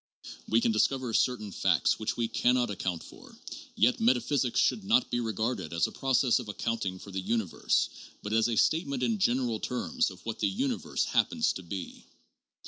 "We 0.47 0.61
can 0.61 0.71
dis 0.71 0.87
cover 0.87 1.13
certain 1.13 1.51
facts 1.51 1.99
which 1.99 2.17
we 2.17 2.27
can 2.27 2.55
not 2.55 2.71
account 2.71 3.03
for; 3.03 3.37
yet 3.75 3.99
metaphysics 3.99 4.59
should 4.59 4.83
not 4.83 5.11
be 5.11 5.19
regarded 5.19 5.73
as 5.73 5.85
a 5.85 5.91
process 5.91 6.39
of 6.39 6.49
accounting 6.49 6.97
for 6.97 7.11
the 7.11 7.21
universe 7.21 7.87
but 8.23 8.33
as 8.33 8.47
a 8.49 8.55
statement 8.57 9.03
in 9.03 9.19
general 9.19 9.59
terms 9.59 10.09
of 10.09 10.19
what 10.25 10.39
the 10.39 10.49
universe 10.49 11.05
happens 11.05 11.53
to 11.53 11.61
be. 11.61 12.03